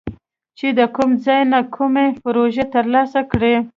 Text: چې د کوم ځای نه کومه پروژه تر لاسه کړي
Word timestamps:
چې 0.57 0.67
د 0.79 0.81
کوم 0.95 1.09
ځای 1.25 1.41
نه 1.53 1.59
کومه 1.75 2.05
پروژه 2.23 2.65
تر 2.73 2.85
لاسه 2.93 3.21
کړي 3.31 3.55